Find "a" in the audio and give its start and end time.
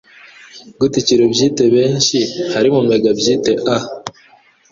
3.75-3.77